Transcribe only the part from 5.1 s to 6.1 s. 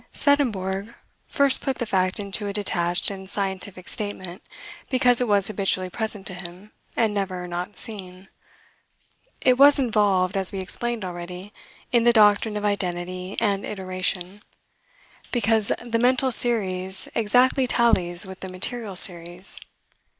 it was habitually